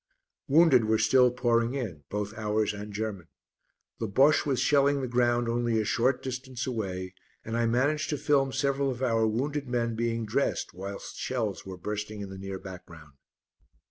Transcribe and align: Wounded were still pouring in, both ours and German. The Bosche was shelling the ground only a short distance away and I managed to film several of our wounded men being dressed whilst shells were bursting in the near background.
Wounded 0.47 0.85
were 0.85 0.97
still 0.97 1.29
pouring 1.29 1.75
in, 1.75 2.03
both 2.09 2.33
ours 2.35 2.73
and 2.73 2.91
German. 2.91 3.27
The 3.99 4.07
Bosche 4.07 4.47
was 4.47 4.59
shelling 4.59 4.99
the 4.99 5.07
ground 5.07 5.47
only 5.47 5.79
a 5.79 5.85
short 5.85 6.23
distance 6.23 6.65
away 6.65 7.13
and 7.45 7.55
I 7.55 7.67
managed 7.67 8.09
to 8.09 8.17
film 8.17 8.51
several 8.51 8.89
of 8.89 9.03
our 9.03 9.27
wounded 9.27 9.67
men 9.69 9.93
being 9.93 10.25
dressed 10.25 10.73
whilst 10.73 11.17
shells 11.17 11.67
were 11.67 11.77
bursting 11.77 12.21
in 12.21 12.31
the 12.31 12.39
near 12.39 12.57
background. 12.57 13.13